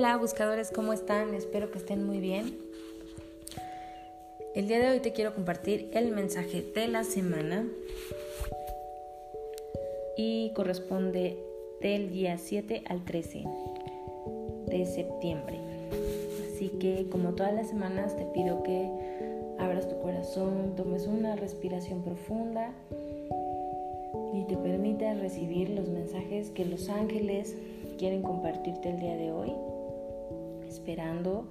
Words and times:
Hola 0.00 0.16
buscadores, 0.16 0.70
¿cómo 0.74 0.94
están? 0.94 1.34
Espero 1.34 1.70
que 1.70 1.76
estén 1.76 2.06
muy 2.06 2.20
bien. 2.20 2.56
El 4.54 4.66
día 4.66 4.78
de 4.78 4.88
hoy 4.88 5.00
te 5.00 5.12
quiero 5.12 5.34
compartir 5.34 5.90
el 5.92 6.10
mensaje 6.10 6.62
de 6.74 6.88
la 6.88 7.04
semana 7.04 7.66
y 10.16 10.54
corresponde 10.54 11.36
del 11.82 12.10
día 12.10 12.38
7 12.38 12.84
al 12.86 13.04
13 13.04 13.44
de 14.68 14.86
septiembre. 14.86 15.58
Así 16.46 16.70
que 16.80 17.06
como 17.10 17.34
todas 17.34 17.52
las 17.52 17.68
semanas 17.68 18.16
te 18.16 18.24
pido 18.24 18.62
que 18.62 18.88
abras 19.58 19.86
tu 19.86 20.00
corazón, 20.00 20.76
tomes 20.76 21.06
una 21.06 21.36
respiración 21.36 22.00
profunda 22.02 22.72
y 24.32 24.44
te 24.44 24.56
permitas 24.56 25.20
recibir 25.20 25.68
los 25.68 25.90
mensajes 25.90 26.48
que 26.48 26.64
los 26.64 26.88
ángeles 26.88 27.54
quieren 27.98 28.22
compartirte 28.22 28.88
el 28.88 28.98
día 28.98 29.16
de 29.18 29.30
hoy 29.30 29.52
esperando 30.70 31.44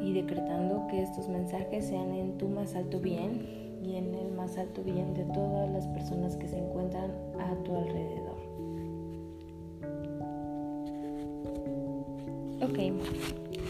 y 0.00 0.12
decretando 0.12 0.86
que 0.88 1.02
estos 1.02 1.28
mensajes 1.28 1.86
sean 1.86 2.14
en 2.14 2.38
tu 2.38 2.48
más 2.48 2.74
alto 2.76 3.00
bien 3.00 3.78
y 3.82 3.96
en 3.96 4.14
el 4.14 4.30
más 4.32 4.58
alto 4.58 4.82
bien 4.82 5.14
de 5.14 5.24
todas 5.24 5.70
las 5.70 5.86
personas 5.88 6.36
que 6.36 6.48
se 6.48 6.58
encuentran 6.58 7.10
a 7.40 7.54
tu 7.64 7.74
alrededor. 7.74 8.38
Ok, 12.60 12.78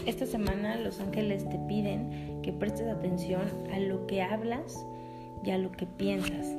esta 0.05 0.25
semana 0.25 0.75
los 0.77 0.99
ángeles 0.99 1.47
te 1.47 1.57
piden 1.67 2.41
que 2.41 2.51
prestes 2.51 2.87
atención 2.87 3.41
a 3.71 3.79
lo 3.79 4.05
que 4.07 4.21
hablas 4.21 4.85
y 5.43 5.51
a 5.51 5.57
lo 5.57 5.71
que 5.71 5.85
piensas. 5.85 6.55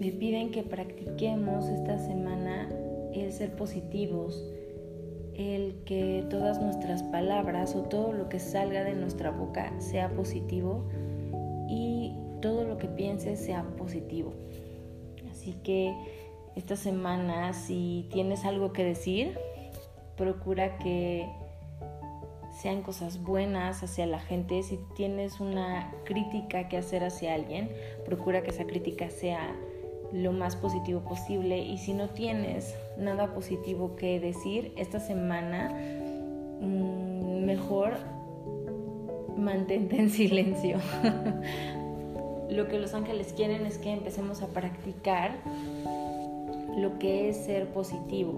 Me 0.00 0.10
piden 0.10 0.50
que 0.50 0.62
practiquemos 0.62 1.66
esta 1.68 1.98
semana 1.98 2.68
el 3.14 3.32
ser 3.32 3.54
positivos, 3.56 4.42
el 5.34 5.82
que 5.84 6.24
todas 6.30 6.60
nuestras 6.60 7.02
palabras 7.02 7.74
o 7.74 7.82
todo 7.82 8.12
lo 8.12 8.28
que 8.28 8.38
salga 8.38 8.84
de 8.84 8.94
nuestra 8.94 9.30
boca 9.30 9.72
sea 9.80 10.10
positivo 10.10 10.84
y 11.68 12.14
todo 12.40 12.64
lo 12.64 12.78
que 12.78 12.88
pienses 12.88 13.40
sea 13.40 13.64
positivo. 13.76 14.32
Así 15.30 15.54
que 15.64 15.94
esta 16.56 16.76
semana 16.76 17.52
si 17.52 18.08
tienes 18.12 18.44
algo 18.44 18.72
que 18.72 18.84
decir, 18.84 19.36
procura 20.16 20.78
que 20.78 21.28
sean 22.60 22.82
cosas 22.82 23.22
buenas 23.22 23.82
hacia 23.82 24.06
la 24.06 24.20
gente. 24.20 24.62
Si 24.62 24.78
tienes 24.94 25.40
una 25.40 25.92
crítica 26.04 26.68
que 26.68 26.76
hacer 26.76 27.02
hacia 27.04 27.34
alguien, 27.34 27.70
procura 28.04 28.42
que 28.42 28.50
esa 28.50 28.64
crítica 28.64 29.10
sea 29.10 29.54
lo 30.12 30.32
más 30.32 30.56
positivo 30.56 31.00
posible 31.00 31.58
y 31.58 31.78
si 31.78 31.92
no 31.92 32.08
tienes 32.08 32.74
nada 32.96 33.34
positivo 33.34 33.96
que 33.96 34.20
decir 34.20 34.72
esta 34.76 35.00
semana, 35.00 35.70
mm, 36.60 37.44
mejor 37.44 37.98
mantente 39.36 39.98
en 39.98 40.10
silencio. 40.10 40.78
lo 42.50 42.68
que 42.68 42.78
los 42.78 42.94
ángeles 42.94 43.32
quieren 43.34 43.66
es 43.66 43.78
que 43.78 43.92
empecemos 43.92 44.42
a 44.42 44.48
practicar 44.48 45.38
lo 46.76 46.98
que 46.98 47.28
es 47.28 47.44
ser 47.44 47.68
positivo. 47.68 48.34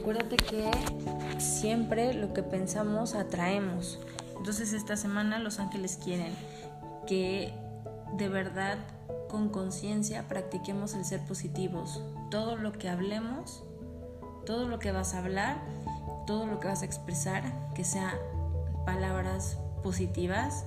Acuérdate 0.00 0.36
que 0.36 0.70
siempre 1.38 2.14
lo 2.14 2.32
que 2.32 2.42
pensamos 2.42 3.14
atraemos. 3.14 4.00
Entonces 4.36 4.72
esta 4.72 4.96
semana 4.96 5.38
los 5.38 5.60
ángeles 5.60 5.98
quieren 6.02 6.32
que 7.06 7.52
de 8.16 8.28
verdad 8.28 8.78
con 9.32 9.48
conciencia 9.48 10.28
practiquemos 10.28 10.94
el 10.94 11.06
ser 11.06 11.24
positivos. 11.24 12.02
Todo 12.30 12.56
lo 12.56 12.72
que 12.72 12.90
hablemos, 12.90 13.64
todo 14.44 14.68
lo 14.68 14.78
que 14.78 14.92
vas 14.92 15.14
a 15.14 15.20
hablar, 15.20 15.62
todo 16.26 16.46
lo 16.46 16.60
que 16.60 16.68
vas 16.68 16.82
a 16.82 16.84
expresar, 16.84 17.42
que 17.74 17.82
sean 17.82 18.14
palabras 18.84 19.56
positivas, 19.82 20.66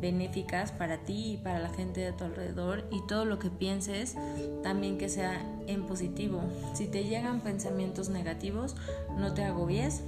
benéficas 0.00 0.72
para 0.72 1.04
ti 1.04 1.34
y 1.34 1.36
para 1.36 1.58
la 1.58 1.68
gente 1.68 2.00
de 2.00 2.12
tu 2.12 2.24
alrededor 2.24 2.84
y 2.90 3.06
todo 3.06 3.26
lo 3.26 3.38
que 3.38 3.50
pienses 3.50 4.16
también 4.62 4.96
que 4.96 5.10
sea 5.10 5.38
en 5.66 5.86
positivo. 5.86 6.40
Si 6.72 6.86
te 6.86 7.04
llegan 7.04 7.40
pensamientos 7.42 8.08
negativos, 8.08 8.76
no 9.18 9.34
te 9.34 9.44
agobies, 9.44 10.02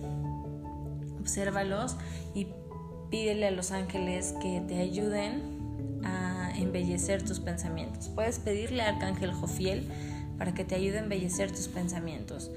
obsérvalos 1.21 1.97
y 2.35 2.49
pídele 3.11 3.49
a 3.49 3.51
los 3.51 3.71
ángeles 3.71 4.35
que 4.41 4.63
te 4.67 4.79
ayuden 4.79 5.59
embellecer 6.59 7.25
tus 7.25 7.41
pensamientos. 7.41 8.09
Puedes 8.09 8.39
pedirle 8.39 8.83
al 8.83 8.95
arcángel 8.95 9.33
Jofiel 9.33 9.89
para 10.39 10.55
que 10.55 10.65
te 10.65 10.75
ayude 10.75 10.99
a 10.99 11.03
embellecer 11.03 11.51
tus 11.51 11.69
pensamientos. 11.69 12.51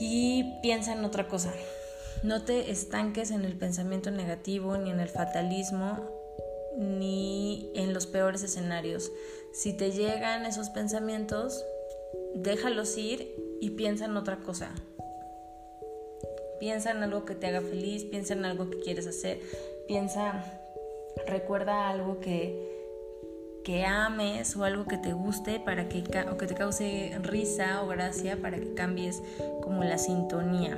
Y 0.00 0.60
piensa 0.62 0.92
en 0.92 1.04
otra 1.04 1.28
cosa. 1.28 1.52
No 2.22 2.42
te 2.42 2.70
estanques 2.70 3.30
en 3.30 3.44
el 3.44 3.56
pensamiento 3.56 4.10
negativo, 4.10 4.76
ni 4.76 4.90
en 4.90 5.00
el 5.00 5.08
fatalismo, 5.08 5.98
ni 6.76 7.70
en 7.74 7.92
los 7.92 8.06
peores 8.06 8.42
escenarios. 8.42 9.10
Si 9.52 9.72
te 9.72 9.90
llegan 9.90 10.46
esos 10.46 10.70
pensamientos, 10.70 11.64
déjalos 12.34 12.96
ir 12.96 13.34
y 13.60 13.70
piensa 13.70 14.04
en 14.04 14.16
otra 14.16 14.38
cosa. 14.38 14.70
Piensa 16.60 16.90
en 16.90 17.02
algo 17.02 17.24
que 17.24 17.34
te 17.34 17.46
haga 17.46 17.60
feliz, 17.60 18.04
piensa 18.04 18.34
en 18.34 18.44
algo 18.44 18.70
que 18.70 18.80
quieres 18.80 19.06
hacer, 19.06 19.40
piensa 19.86 20.60
recuerda 21.26 21.88
algo 21.88 22.20
que, 22.20 23.60
que 23.64 23.84
ames 23.84 24.56
o 24.56 24.64
algo 24.64 24.86
que 24.86 24.98
te 24.98 25.12
guste 25.12 25.60
para 25.60 25.88
que, 25.88 26.04
o 26.30 26.36
que 26.36 26.46
te 26.46 26.54
cause 26.54 27.18
risa 27.22 27.82
o 27.82 27.88
gracia 27.88 28.40
para 28.40 28.58
que 28.58 28.74
cambies 28.74 29.22
como 29.62 29.84
la 29.84 29.98
sintonía. 29.98 30.76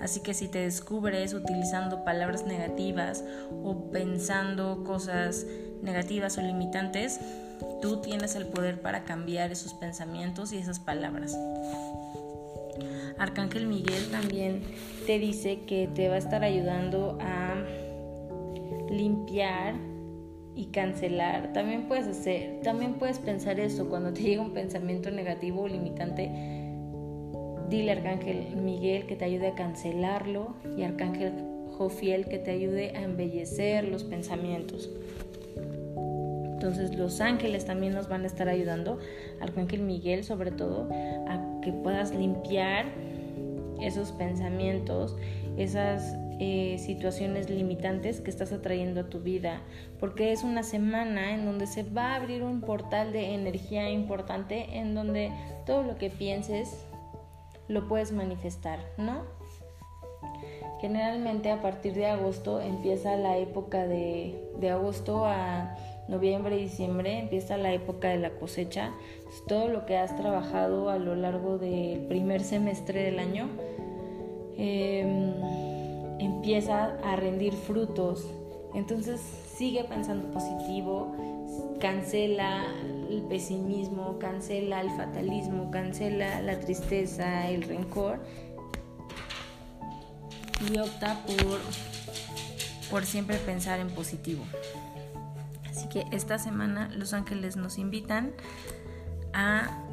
Así 0.00 0.20
que 0.20 0.32
si 0.32 0.48
te 0.48 0.60
descubres 0.60 1.34
utilizando 1.34 2.04
palabras 2.04 2.46
negativas 2.46 3.22
o 3.62 3.90
pensando 3.90 4.82
cosas 4.82 5.46
negativas 5.82 6.38
o 6.38 6.42
limitantes, 6.42 7.20
tú 7.82 8.00
tienes 8.00 8.34
el 8.34 8.46
poder 8.46 8.80
para 8.80 9.04
cambiar 9.04 9.52
esos 9.52 9.74
pensamientos 9.74 10.52
y 10.52 10.58
esas 10.58 10.80
palabras. 10.80 11.36
Arcángel 13.18 13.66
Miguel 13.66 14.10
también 14.10 14.62
te 15.06 15.18
dice 15.18 15.60
que 15.66 15.86
te 15.94 16.08
va 16.08 16.14
a 16.14 16.18
estar 16.18 16.42
ayudando 16.42 17.18
a 17.20 17.54
limpiar 18.90 19.74
y 20.54 20.66
cancelar. 20.66 21.52
También 21.52 21.88
puedes 21.88 22.06
hacer, 22.06 22.60
también 22.62 22.94
puedes 22.94 23.18
pensar 23.18 23.60
eso 23.60 23.88
cuando 23.88 24.12
te 24.12 24.22
llega 24.22 24.42
un 24.42 24.52
pensamiento 24.52 25.10
negativo 25.10 25.62
o 25.62 25.68
limitante. 25.68 26.30
Dile 27.68 27.92
Arcángel 27.92 28.56
Miguel 28.56 29.06
que 29.06 29.14
te 29.14 29.24
ayude 29.24 29.48
a 29.48 29.54
cancelarlo 29.54 30.54
y 30.76 30.82
Arcángel 30.82 31.32
Jofiel 31.78 32.26
que 32.26 32.38
te 32.38 32.50
ayude 32.50 32.96
a 32.96 33.02
embellecer 33.02 33.84
los 33.84 34.02
pensamientos. 34.02 34.90
Entonces 36.52 36.94
los 36.94 37.22
ángeles 37.22 37.64
también 37.64 37.94
nos 37.94 38.08
van 38.08 38.24
a 38.24 38.26
estar 38.26 38.48
ayudando, 38.48 38.98
Arcángel 39.40 39.80
Miguel 39.80 40.24
sobre 40.24 40.50
todo, 40.50 40.88
a 40.92 41.60
que 41.62 41.72
puedas 41.72 42.14
limpiar 42.14 42.84
esos 43.80 44.12
pensamientos, 44.12 45.16
esas 45.56 46.16
eh, 46.42 46.78
situaciones 46.78 47.50
limitantes 47.50 48.22
que 48.22 48.30
estás 48.30 48.50
atrayendo 48.50 49.02
a 49.02 49.10
tu 49.10 49.20
vida, 49.20 49.60
porque 49.98 50.32
es 50.32 50.42
una 50.42 50.62
semana 50.62 51.34
en 51.34 51.44
donde 51.44 51.66
se 51.66 51.82
va 51.82 52.12
a 52.12 52.14
abrir 52.14 52.42
un 52.42 52.62
portal 52.62 53.12
de 53.12 53.34
energía 53.34 53.90
importante 53.90 54.78
en 54.78 54.94
donde 54.94 55.30
todo 55.66 55.82
lo 55.82 55.98
que 55.98 56.08
pienses 56.08 56.86
lo 57.68 57.86
puedes 57.88 58.12
manifestar, 58.12 58.80
¿no? 58.96 59.24
Generalmente 60.80 61.50
a 61.50 61.60
partir 61.60 61.92
de 61.92 62.06
agosto 62.06 62.62
empieza 62.62 63.16
la 63.16 63.36
época 63.36 63.86
de, 63.86 64.42
de 64.58 64.70
agosto 64.70 65.26
a 65.26 65.76
noviembre 66.08 66.56
y 66.56 66.62
diciembre, 66.62 67.18
empieza 67.18 67.58
la 67.58 67.74
época 67.74 68.08
de 68.08 68.16
la 68.16 68.30
cosecha. 68.30 68.92
todo 69.46 69.68
lo 69.68 69.84
que 69.84 69.98
has 69.98 70.16
trabajado 70.16 70.88
a 70.88 70.96
lo 70.96 71.16
largo 71.16 71.58
del 71.58 72.00
primer 72.06 72.40
semestre 72.40 73.02
del 73.02 73.18
año. 73.18 73.46
Eh, 74.56 75.79
empieza 76.20 76.96
a 77.02 77.16
rendir 77.16 77.52
frutos. 77.52 78.26
Entonces 78.74 79.20
sigue 79.56 79.84
pensando 79.84 80.30
positivo, 80.30 81.16
cancela 81.80 82.66
el 83.08 83.22
pesimismo, 83.22 84.18
cancela 84.18 84.80
el 84.80 84.90
fatalismo, 84.90 85.70
cancela 85.70 86.40
la 86.42 86.60
tristeza, 86.60 87.48
el 87.48 87.62
rencor 87.62 88.20
y 90.70 90.78
opta 90.78 91.24
por, 91.24 91.58
por 92.90 93.06
siempre 93.06 93.38
pensar 93.38 93.80
en 93.80 93.90
positivo. 93.90 94.44
Así 95.68 95.88
que 95.88 96.04
esta 96.12 96.38
semana 96.38 96.90
los 96.94 97.12
ángeles 97.14 97.56
nos 97.56 97.78
invitan 97.78 98.32
a 99.32 99.89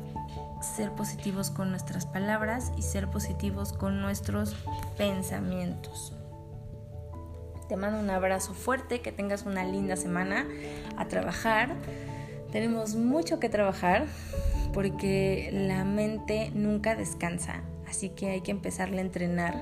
ser 0.78 0.92
positivos 0.92 1.50
con 1.50 1.72
nuestras 1.72 2.06
palabras 2.06 2.72
y 2.78 2.84
ser 2.84 3.10
positivos 3.10 3.74
con 3.74 4.00
nuestros 4.00 4.56
pensamientos. 4.96 6.14
Te 7.68 7.76
mando 7.76 8.00
un 8.00 8.12
abrazo 8.12 8.54
fuerte, 8.54 9.02
que 9.02 9.12
tengas 9.12 9.48
una 9.48 9.64
linda 9.64 9.96
semana 9.96 10.46
a 10.96 11.08
trabajar. 11.08 11.76
Tenemos 12.52 12.94
mucho 12.94 13.40
que 13.40 13.50
trabajar 13.50 14.06
porque 14.72 15.50
la 15.52 15.84
mente 15.84 16.52
nunca 16.54 16.96
descansa, 16.96 17.64
así 17.88 18.10
que 18.10 18.30
hay 18.30 18.42
que 18.42 18.52
empezarle 18.52 19.00
a 19.00 19.02
entrenar 19.02 19.56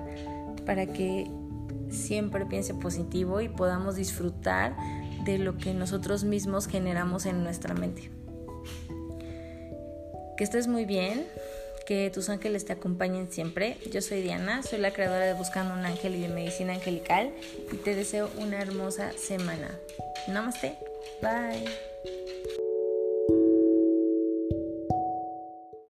para 0.65 0.85
que 0.85 1.31
siempre 1.89 2.45
piense 2.45 2.73
positivo 2.73 3.39
y 3.39 3.47
podamos 3.47 3.95
disfrutar 3.95 4.75
de 5.23 5.37
lo 5.37 5.57
que 5.57 5.73
nosotros 5.73 6.25
mismos 6.25 6.67
generamos 6.67 7.25
en 7.25 7.41
nuestra 7.41 7.73
mente. 7.73 8.11
Que 10.37 10.43
estés 10.43 10.67
muy 10.67 10.85
bien, 10.85 11.25
que 11.85 12.09
tus 12.13 12.29
ángeles 12.29 12.65
te 12.65 12.73
acompañen 12.73 13.31
siempre. 13.31 13.77
Yo 13.91 14.01
soy 14.01 14.21
Diana, 14.21 14.63
soy 14.63 14.79
la 14.79 14.91
creadora 14.91 15.25
de 15.25 15.33
Buscando 15.33 15.73
un 15.73 15.85
Ángel 15.85 16.15
y 16.15 16.21
de 16.21 16.27
Medicina 16.29 16.73
Angelical 16.73 17.31
y 17.71 17.77
te 17.77 17.95
deseo 17.95 18.29
una 18.37 18.61
hermosa 18.61 19.11
semana. 19.13 19.69
Namaste, 20.27 20.75
bye. 21.21 21.65